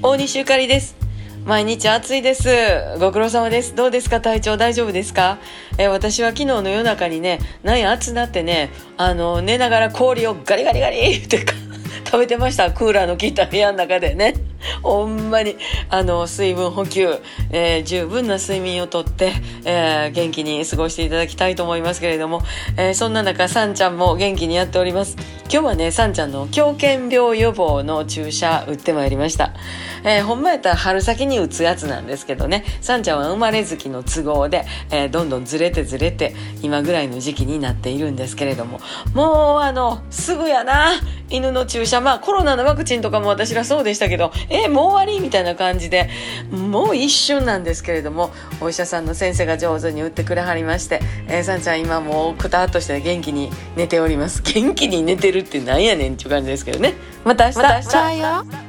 [0.00, 0.94] 大西ゆかりです。
[1.44, 2.48] 毎日暑いです。
[3.00, 3.74] ご苦労様です。
[3.74, 4.20] どうですか？
[4.20, 5.38] 体調大丈夫ですか？
[5.76, 11.52] えー私は昨日の夜中にね、なんや暑なってね、あの、寝ながら氷をガリガリガリってか
[12.04, 12.70] 食べてました。
[12.70, 14.34] クーラーの効いた部屋の中でね。
[14.82, 15.56] ほんまに、
[15.88, 17.18] あの、水分補給、
[17.50, 19.32] えー十分な睡眠をとって、
[19.64, 22.42] えー元気に過ごしていただきたいと思いますけれども、
[22.76, 25.16] えーそんな中、さんちゃんも元気にやっております。
[25.50, 29.52] 今日はね、さんちゃんの狂犬病予防の注射打ってまいりました。
[30.04, 38.80] えーほんまやったら春先に打つやつなんですけどね、さんちゃんは生まれ月の都合で、えーどんどんずれてずれて、今ぐらいの時期になっているんですけれども、
[39.14, 40.90] もうあの、すぐやな、
[41.30, 45.20] 犬の注射、まあコロナのワクチンとかも私らそうでしたけど、えーもう終わり？
[45.20, 46.08] みたいな感じで、
[46.50, 54.42] もう一瞬なんですけれども、お医者さんの先生が上手に打ってくれはりまして、えーさんちゃん今もうくたっとして元気に寝ております。
[54.42, 56.94] 元気に寝てるってなんやねんっていう感じですけどね。
[57.24, 57.56] また明日。
[57.58, 58.67] また明日